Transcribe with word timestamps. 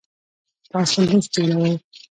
تاسو 0.71 0.99
لیست 1.09 1.29
جوړوئ؟ 1.33 1.73